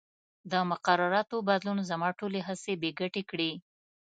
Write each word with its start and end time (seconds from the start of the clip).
د 0.51 0.53
مقرراتو 0.71 1.37
بدلون 1.49 1.79
زما 1.89 2.09
ټولې 2.19 2.39
هڅې 2.47 2.73
بې 2.81 2.91
ګټې 2.99 3.23
کړې. 3.29 3.51